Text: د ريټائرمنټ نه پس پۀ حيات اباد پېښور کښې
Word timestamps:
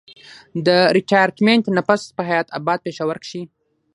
د 0.67 0.67
ريټائرمنټ 0.97 1.65
نه 1.75 1.81
پس 1.87 2.01
پۀ 2.15 2.21
حيات 2.29 2.47
اباد 2.59 2.79
پېښور 2.85 3.17
کښې 3.23 3.41